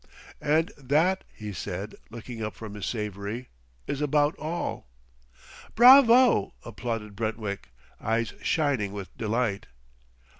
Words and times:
"And 0.41 0.71
that," 0.79 1.23
he 1.31 1.53
said, 1.53 1.93
looking 2.09 2.41
up 2.43 2.55
from 2.55 2.73
his 2.73 2.87
savory, 2.87 3.49
"is 3.85 4.01
about 4.01 4.35
all." 4.39 4.87
"Bravo!" 5.75 6.55
applauded 6.65 7.15
Brentwick; 7.15 7.69
eyes 8.01 8.33
shining 8.41 8.93
with 8.93 9.15
delight. 9.15 9.67